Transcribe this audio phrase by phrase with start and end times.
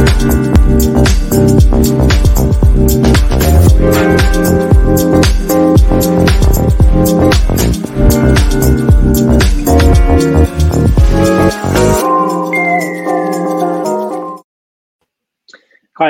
[0.00, 0.06] Hi,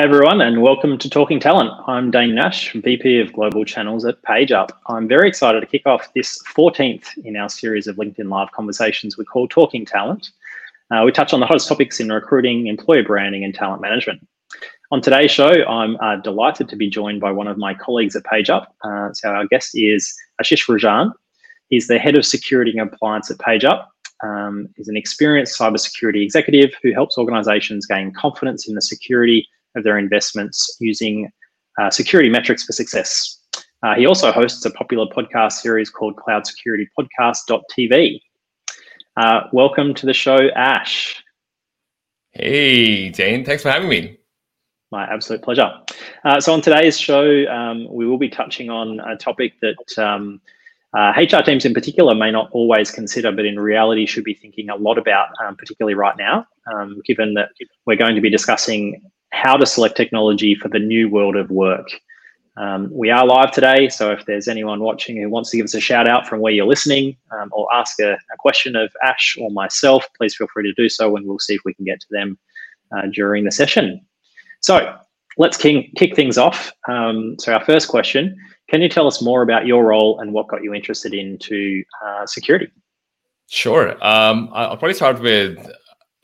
[0.02, 1.72] everyone, and welcome to Talking Talent.
[1.88, 4.70] I'm Dayne Nash, VP of Global Channels at PageUp.
[4.86, 9.18] I'm very excited to kick off this 14th in our series of LinkedIn Live conversations
[9.18, 10.30] we call Talking Talent.
[10.90, 14.26] Uh, we touch on the hottest topics in recruiting, employer branding, and talent management.
[14.90, 18.24] On today's show, I'm uh, delighted to be joined by one of my colleagues at
[18.24, 18.66] PageUp.
[18.82, 21.12] Uh, so, our guest is Ashish Rajan.
[21.68, 23.86] He's the head of security and compliance at PageUp.
[24.24, 29.84] Um, he's an experienced cybersecurity executive who helps organizations gain confidence in the security of
[29.84, 31.30] their investments using
[31.80, 33.38] uh, security metrics for success.
[33.82, 36.88] Uh, he also hosts a popular podcast series called Cloud Security.
[39.20, 41.22] Uh, welcome to the show, Ash.
[42.30, 43.44] Hey, Dayne.
[43.44, 44.16] Thanks for having me.
[44.90, 45.70] My absolute pleasure.
[46.24, 50.40] Uh, so, on today's show, um, we will be touching on a topic that um,
[50.96, 54.70] uh, HR teams in particular may not always consider, but in reality should be thinking
[54.70, 57.50] a lot about, um, particularly right now, um, given that
[57.84, 61.90] we're going to be discussing how to select technology for the new world of work.
[62.60, 65.72] Um, we are live today, so if there's anyone watching who wants to give us
[65.72, 69.34] a shout out from where you're listening um, or ask a, a, question of Ash
[69.40, 72.00] or myself, please feel free to do so and we'll see if we can get
[72.00, 72.38] to them
[72.94, 74.04] uh, during the session.
[74.60, 74.94] So
[75.38, 76.70] let's king, kick things off.
[76.86, 78.36] Um, so, our first question
[78.68, 82.26] Can you tell us more about your role and what got you interested into uh,
[82.26, 82.68] security?
[83.48, 83.92] Sure.
[84.04, 85.56] Um, I'll probably start with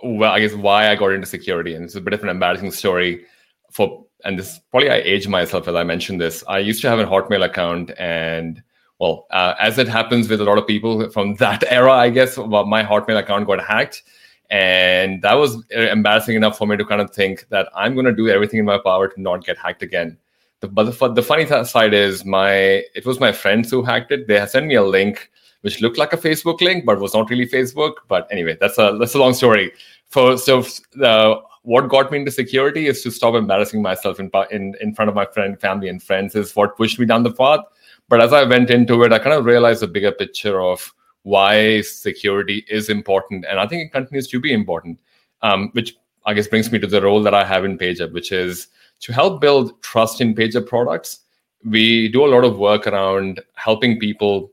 [0.03, 2.73] well, I guess why I got into security, and it's a bit of an embarrassing
[2.73, 3.25] story.
[3.70, 6.42] For and this probably I age myself as I mentioned this.
[6.48, 8.62] I used to have a Hotmail account, and
[8.98, 12.36] well, uh, as it happens with a lot of people from that era, I guess
[12.36, 14.03] my Hotmail account got hacked,
[14.50, 18.14] and that was embarrassing enough for me to kind of think that I'm going to
[18.14, 20.19] do everything in my power to not get hacked again.
[20.61, 22.53] The, but the, the funny side is my
[22.95, 24.27] it was my friends who hacked it.
[24.27, 25.30] They sent me a link
[25.62, 27.95] which looked like a Facebook link, but was not really Facebook.
[28.07, 29.73] But anyway, that's a that's a long story.
[30.08, 30.64] For so
[31.02, 35.09] uh, what got me into security is to stop embarrassing myself in in in front
[35.09, 37.61] of my friend, family, and friends is what pushed me down the path.
[38.09, 41.81] But as I went into it, I kind of realized the bigger picture of why
[41.81, 45.01] security is important, and I think it continues to be important.
[45.43, 48.31] Um, which I guess brings me to the role that I have in PageUp, which
[48.31, 48.69] is
[49.01, 51.21] to help build trust in PageUp products.
[51.65, 54.53] We do a lot of work around helping people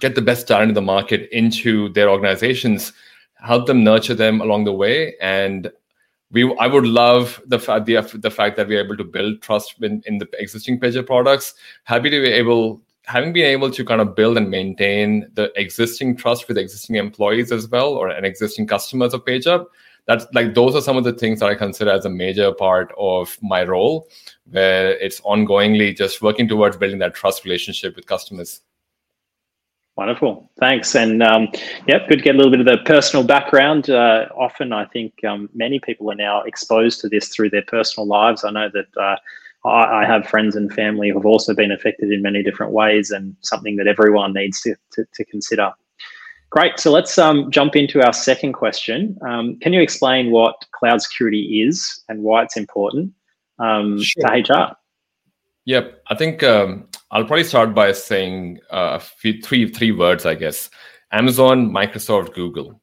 [0.00, 2.92] get the best talent in the market into their organizations,
[3.34, 5.14] help them nurture them along the way.
[5.20, 5.70] And
[6.34, 9.80] we, I would love the fact the, the fact that we're able to build trust
[9.80, 11.54] in, in the existing PageUp products.
[11.84, 16.16] Happy to be able, having been able to kind of build and maintain the existing
[16.16, 19.66] trust with existing employees as well, or an existing customers of PageUp.
[20.06, 22.92] That's like those are some of the things that I consider as a major part
[22.98, 24.08] of my role,
[24.50, 28.60] where it's ongoingly just working towards building that trust relationship with customers.
[29.96, 30.96] Wonderful, thanks.
[30.96, 31.48] And um,
[31.86, 33.90] yep, good to get a little bit of the personal background.
[33.90, 38.04] Uh, often, I think um, many people are now exposed to this through their personal
[38.06, 38.44] lives.
[38.44, 39.16] I know that uh,
[39.68, 43.12] I, I, have friends and family who have also been affected in many different ways,
[43.12, 45.72] and something that everyone needs to, to, to consider.
[46.50, 46.80] Great.
[46.80, 49.16] So let's um, jump into our second question.
[49.26, 53.12] Um, can you explain what cloud security is and why it's important
[53.60, 54.28] um, sure.
[54.28, 54.76] to HR?
[55.66, 60.34] Yep, I think um, I'll probably start by saying uh, few, three three words, I
[60.34, 60.68] guess:
[61.12, 62.80] Amazon, Microsoft, Google.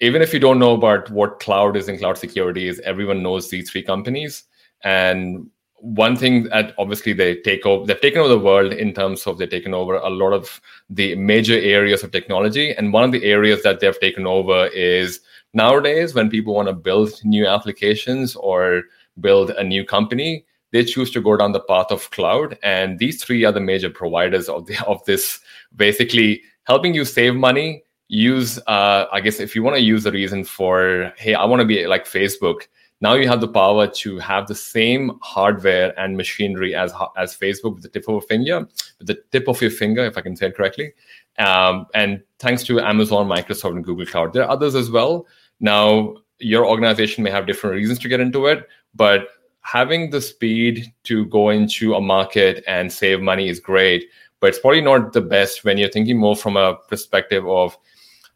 [0.00, 3.50] Even if you don't know about what cloud is and cloud security is, everyone knows
[3.50, 4.44] these three companies.
[4.82, 9.26] And one thing that obviously they take over, they've taken over the world in terms
[9.26, 12.74] of they've taken over a lot of the major areas of technology.
[12.74, 15.20] And one of the areas that they've taken over is
[15.52, 18.84] nowadays when people want to build new applications or
[19.20, 22.58] build a new company they choose to go down the path of cloud.
[22.64, 25.38] And these three are the major providers of the of this,
[25.76, 27.84] basically helping you save money.
[28.08, 31.60] Use, uh, I guess, if you want to use the reason for, hey, I want
[31.60, 32.66] to be like Facebook.
[33.00, 37.74] Now you have the power to have the same hardware and machinery as as Facebook
[37.74, 38.66] with the tip of a finger,
[38.98, 40.92] with the tip of your finger, if I can say it correctly.
[41.38, 45.26] Um, and thanks to Amazon, Microsoft, and Google Cloud, there are others as well.
[45.60, 49.28] Now, your organization may have different reasons to get into it, but
[49.64, 54.04] having the speed to go into a market and save money is great,
[54.38, 57.76] but it's probably not the best when you're thinking more from a perspective of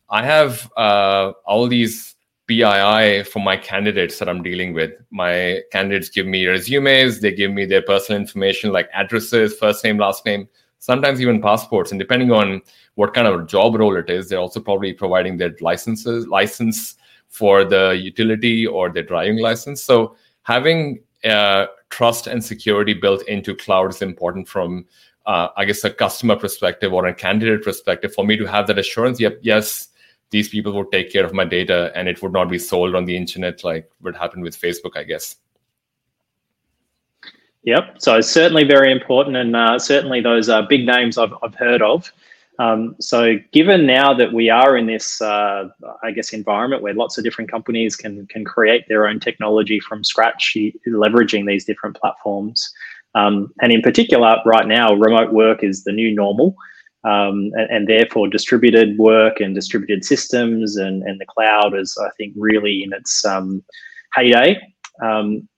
[0.08, 2.14] I have uh, all these
[2.46, 4.92] PII for my candidates that I'm dealing with.
[5.10, 9.98] My candidates give me resumes, they give me their personal information like addresses, first name,
[9.98, 10.48] last name,
[10.78, 11.90] sometimes even passports.
[11.90, 12.62] And depending on
[12.94, 16.94] what kind of job role it is, they're also probably providing their licenses, license
[17.28, 19.82] for the utility or their driving license.
[19.82, 24.86] So having uh, trust and security built into cloud is important from,
[25.26, 28.14] uh, I guess, a customer perspective or a candidate perspective.
[28.14, 29.88] For me to have that assurance, yep, yes,
[30.30, 33.04] these people would take care of my data and it would not be sold on
[33.04, 35.36] the internet like what happened with Facebook, I guess.
[37.64, 37.96] Yep.
[37.98, 41.82] So it's certainly very important, and uh, certainly those are big names I've, I've heard
[41.82, 42.10] of.
[42.58, 45.68] Um, so given now that we are in this, uh,
[46.02, 50.02] I guess, environment where lots of different companies can can create their own technology from
[50.02, 50.56] scratch,
[50.86, 52.72] leveraging these different platforms,
[53.14, 56.56] um, and in particular, right now, remote work is the new normal.
[57.04, 62.10] Um, and, and, therefore distributed work and distributed systems and, and the cloud is, I
[62.16, 63.62] think, really in its um,
[64.12, 64.60] heyday.
[65.00, 65.48] Um,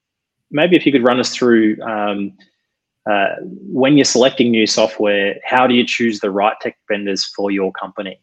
[0.50, 2.37] maybe if you could run us through um,
[3.10, 7.50] uh, when you're selecting new software, how do you choose the right tech vendors for
[7.50, 8.20] your company?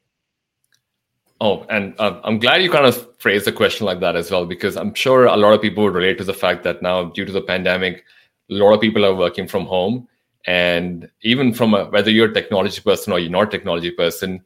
[1.39, 4.45] Oh, and uh, I'm glad you kind of phrased the question like that as well,
[4.45, 7.25] because I'm sure a lot of people would relate to the fact that now, due
[7.25, 8.05] to the pandemic,
[8.49, 10.07] a lot of people are working from home.
[10.45, 14.41] And even from a, whether you're a technology person or you're not a technology person,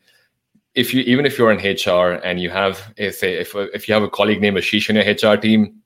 [0.74, 3.94] if you even if you're in HR and you have a, say if if you
[3.94, 5.82] have a colleague named Ashish in your HR team,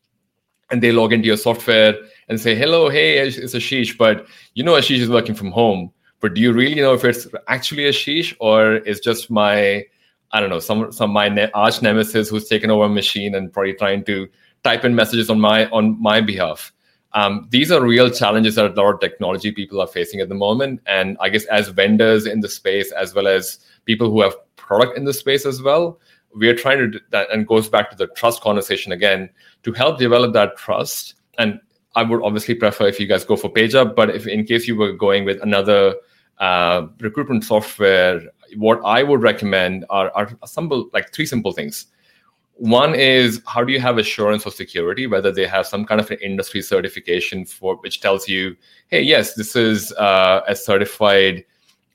[0.71, 1.95] and they log into your software
[2.27, 5.91] and say, hello, hey, it's Ashish, but you know Ashish is working from home.
[6.21, 9.85] But do you really know if it's actually Ashish or is just my,
[10.31, 13.53] I don't know, some some my ne- arch nemesis who's taken over a machine and
[13.53, 14.27] probably trying to
[14.63, 16.71] type in messages on my on my behalf.
[17.13, 20.35] Um, these are real challenges that a lot of technology people are facing at the
[20.35, 20.81] moment.
[20.85, 24.97] And I guess as vendors in the space, as well as people who have product
[24.97, 25.97] in the space as well,
[26.35, 29.29] we are trying to do that and goes back to the trust conversation again
[29.63, 31.15] to help develop that trust.
[31.37, 31.59] And
[31.95, 34.75] i would obviously prefer if you guys go for PageUp but if in case you
[34.75, 35.95] were going with another
[36.39, 38.21] uh, recruitment software
[38.57, 41.87] what i would recommend are, are simple like three simple things.
[42.57, 46.09] One is how do you have assurance of security whether they have some kind of
[46.11, 48.55] an industry certification for which tells you
[48.87, 51.43] hey yes this is uh, a certified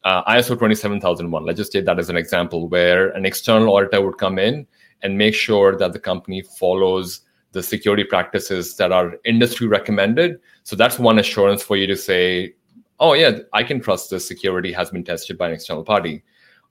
[0.05, 1.44] uh, ISO 27001.
[1.44, 4.67] Let's just take that as an example, where an external auditor would come in
[5.02, 10.38] and make sure that the company follows the security practices that are industry recommended.
[10.62, 12.55] So that's one assurance for you to say,
[13.00, 16.23] oh, yeah, I can trust the security has been tested by an external party.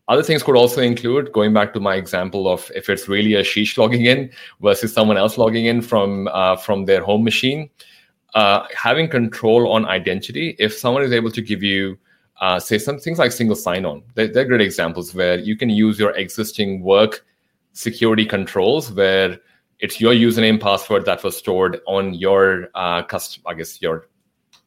[0.08, 3.78] Other things could also include going back to my example of if it's really Ashish
[3.78, 7.70] logging in versus someone else logging in from uh, from their home machine.
[8.34, 10.56] Uh, having control on identity.
[10.60, 11.98] If someone is able to give you
[12.40, 14.04] uh, say some things like single sign-on.
[14.16, 17.26] They're, they're, great examples where you can use your existing work
[17.74, 19.38] security controls where
[19.80, 24.08] it's your username password that was stored on your uh, custom, I guess your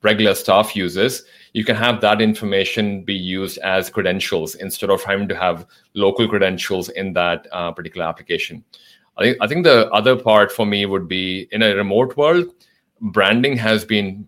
[0.02, 1.24] regular staff uses.
[1.52, 6.28] You can have that information be used as credentials instead of having to have local
[6.28, 8.64] credentials in that uh, particular application.
[9.16, 12.46] I think, I think the other part for me would be in a remote world,
[13.00, 14.26] branding has been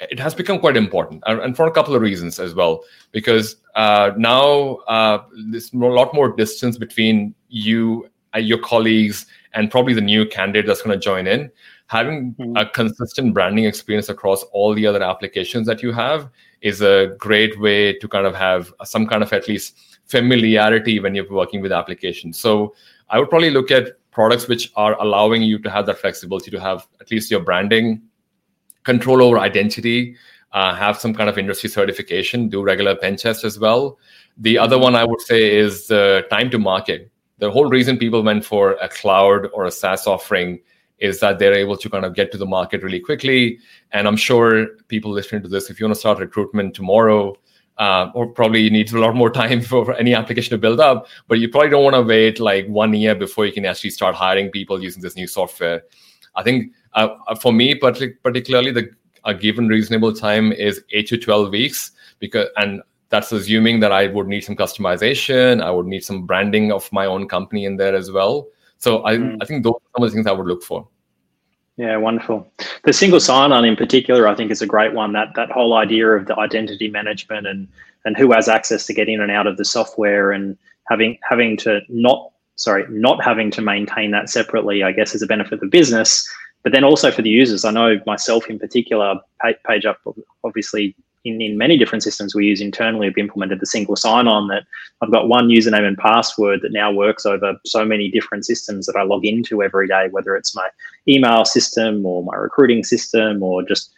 [0.00, 2.84] it has become quite important, and for a couple of reasons as well.
[3.12, 9.70] Because uh, now uh, there's a lot more distance between you, uh, your colleagues, and
[9.70, 11.50] probably the new candidate that's going to join in.
[11.86, 12.56] Having mm-hmm.
[12.56, 16.28] a consistent branding experience across all the other applications that you have
[16.60, 21.14] is a great way to kind of have some kind of at least familiarity when
[21.14, 22.38] you're working with applications.
[22.38, 22.74] So
[23.08, 26.60] I would probably look at products which are allowing you to have that flexibility to
[26.60, 28.02] have at least your branding
[28.84, 30.16] control over identity,
[30.52, 33.98] uh, have some kind of industry certification, do regular pen tests as well.
[34.36, 37.10] The other one I would say is the time to market.
[37.38, 40.60] The whole reason people went for a cloud or a SaaS offering
[40.98, 43.58] is that they're able to kind of get to the market really quickly.
[43.92, 47.36] And I'm sure people listening to this, if you want to start recruitment tomorrow,
[47.78, 51.06] uh, or probably you need a lot more time for any application to build up,
[51.28, 54.14] but you probably don't want to wait like one year before you can actually start
[54.14, 55.82] hiring people using this new software.
[56.34, 58.90] I think uh, uh, for me, particularly, the
[59.24, 64.06] a given reasonable time is eight to twelve weeks because and that's assuming that I
[64.08, 65.62] would need some customization.
[65.62, 68.48] I would need some branding of my own company in there as well.
[68.78, 69.38] So I, mm.
[69.40, 70.86] I think those are some of the things I would look for.
[71.76, 72.46] Yeah, wonderful.
[72.84, 75.12] The single sign-on in particular, I think, is a great one.
[75.12, 77.68] That that whole idea of the identity management and
[78.04, 81.56] and who has access to get in and out of the software and having having
[81.58, 85.60] to not sorry not having to maintain that separately, I guess, is a benefit of
[85.60, 86.28] the business
[86.62, 89.96] but then also for the users, I know myself in particular, PageUp
[90.44, 94.64] obviously in, in many different systems we use internally have implemented the single sign-on that
[95.00, 98.96] I've got one username and password that now works over so many different systems that
[98.96, 100.68] I log into every day, whether it's my
[101.06, 103.92] email system or my recruiting system or just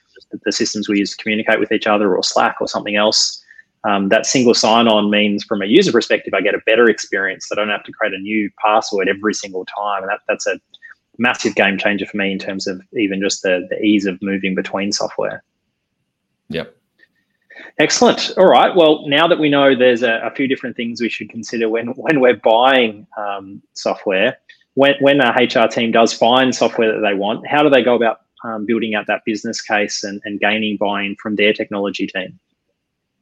[0.44, 3.42] the systems we use to communicate with each other or Slack or something else.
[3.84, 7.48] Um, that single sign-on means from a user perspective, I get a better experience.
[7.50, 10.02] I don't have to create a new password every single time.
[10.02, 10.60] And that, that's a
[11.20, 14.54] massive game changer for me in terms of even just the, the ease of moving
[14.54, 15.44] between software.
[16.48, 16.74] Yep.
[17.78, 18.32] Excellent.
[18.38, 18.74] All right.
[18.74, 21.88] Well, now that we know there's a, a few different things we should consider when
[21.88, 24.38] when we're buying um, software,
[24.74, 27.94] when when a HR team does find software that they want, how do they go
[27.94, 32.38] about um, building out that business case and, and gaining buy-in from their technology team?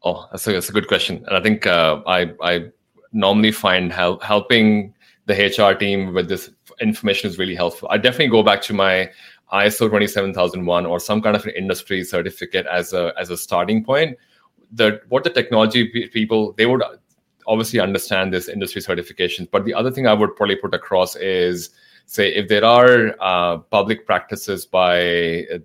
[0.05, 2.71] Oh, that's a, that's a good question, and I think uh, I I
[3.12, 4.95] normally find help, helping
[5.28, 7.87] the HR team with this information is really helpful.
[7.90, 9.11] I definitely go back to my
[9.52, 14.16] ISO 27001 or some kind of an industry certificate as a as a starting point.
[14.73, 16.82] The what the technology people they would
[17.47, 21.70] obviously understand this industry certifications, but the other thing I would probably put across is
[22.06, 24.97] say if there are uh, public practices by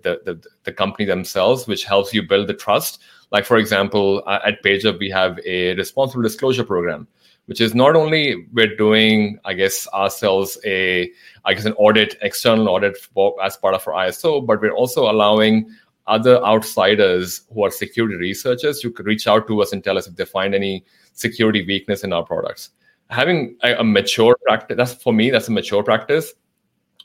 [0.04, 3.00] the, the, the company themselves which helps you build the trust
[3.32, 7.08] like for example at pageup we have a responsible disclosure program
[7.46, 11.10] which is not only we're doing i guess ourselves a
[11.44, 15.10] i guess an audit external audit for, as part of our iso but we're also
[15.10, 15.68] allowing
[16.06, 20.16] other outsiders who are security researchers could reach out to us and tell us if
[20.16, 22.70] they find any security weakness in our products.
[23.10, 26.34] Having a, a mature practice that's for me that's a mature practice.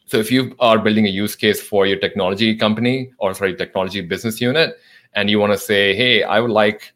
[0.06, 4.02] So if you are building a use case for your technology company or sorry technology
[4.02, 4.76] business unit
[5.14, 6.94] and you want to say hey i would like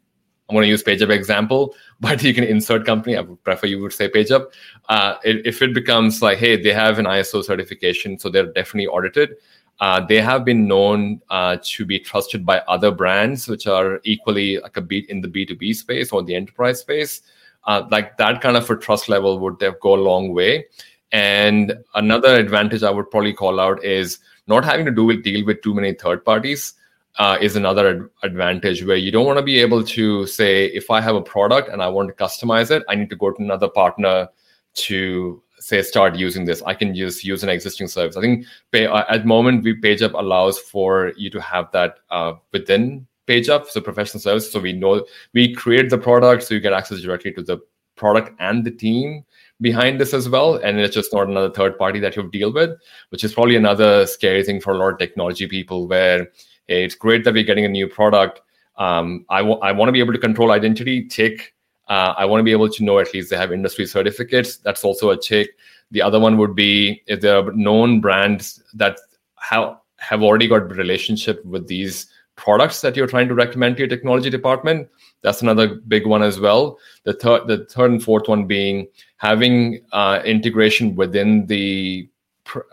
[0.50, 3.82] i'm going to use pageup example but you can insert company i would prefer you
[3.82, 4.52] would say pageup
[4.90, 9.36] uh, if it becomes like hey they have an iso certification so they're definitely audited
[9.80, 14.60] uh, they have been known uh, to be trusted by other brands which are equally
[14.60, 17.22] like a beat in the b2b space or the enterprise space
[17.66, 20.66] uh, like that kind of a trust level would go a long way.
[21.12, 25.46] And another advantage I would probably call out is not having to do with deal
[25.46, 26.74] with too many third parties.
[27.20, 30.90] Uh, is another ad- advantage where you don't want to be able to say if
[30.90, 33.40] I have a product and I want to customize it, I need to go to
[33.40, 34.30] another partner
[34.88, 36.62] to say start using this.
[36.64, 38.18] I can just use an existing service.
[38.18, 42.00] I think pay, uh, at the moment we PageUp allows for you to have that
[42.10, 44.52] uh, within PageUp, so professional service.
[44.52, 47.60] So we know we create the product, so you get access directly to the
[47.96, 49.24] product and the team
[49.62, 50.56] behind this as well.
[50.56, 52.72] And it's just not another third party that you deal with,
[53.10, 56.30] which is probably another scary thing for a lot of technology people where
[56.68, 58.42] it's great that we're getting a new product.
[58.78, 61.54] Um, I, w- I want to be able to control identity, tick.
[61.90, 64.58] Uh, I want to be able to know at least they have industry certificates.
[64.58, 65.52] That's also a tick.
[65.92, 68.98] The other one would be if there are known brands that
[69.38, 73.88] have have already got relationship with these products that you're trying to recommend to your
[73.88, 74.90] technology department.
[75.22, 76.78] That's another big one as well.
[77.04, 82.10] The third, the third and fourth one being having uh, integration within the,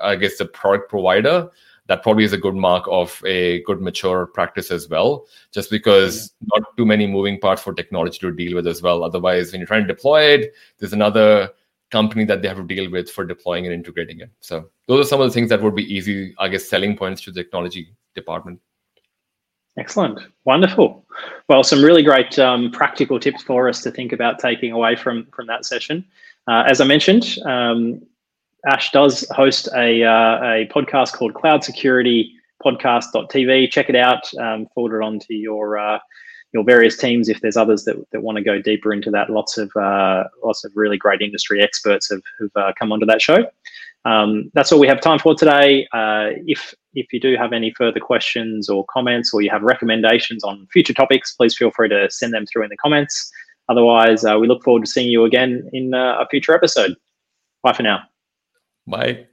[0.02, 1.50] I guess, the product provider.
[1.90, 5.26] That probably is a good mark of a good mature practice as well.
[5.50, 6.46] Just because yeah.
[6.54, 9.02] not too many moving parts for technology to deal with as well.
[9.02, 11.50] Otherwise, when you're trying to deploy it, there's another
[11.90, 14.30] company that they have to deal with for deploying and integrating it.
[14.38, 17.22] So those are some of the things that would be easy, I guess, selling points
[17.22, 18.60] to the technology department.
[19.76, 20.20] Excellent.
[20.44, 21.04] Wonderful.
[21.48, 25.26] Well, some really great um, practical tips for us to think about taking away from,
[25.34, 26.04] from that session.
[26.46, 28.00] Uh, as I mentioned, um,
[28.66, 32.32] Ash does host a, uh, a podcast called Cloud Security
[32.64, 33.70] Podcast.tv.
[33.70, 34.32] Check it out.
[34.38, 35.98] Um, forward it on to your uh,
[36.52, 39.30] your various teams if there's others that, that want to go deeper into that.
[39.30, 43.22] Lots of uh, lots of really great industry experts have, have uh, come onto that
[43.22, 43.46] show.
[44.04, 45.86] Um, that's all we have time for today.
[45.92, 50.42] Uh, if if you do have any further questions or comments, or you have recommendations
[50.42, 53.30] on future topics, please feel free to send them through in the comments.
[53.68, 56.96] Otherwise, uh, we look forward to seeing you again in a future episode.
[57.62, 58.09] Bye for now.
[58.86, 59.29] Bye.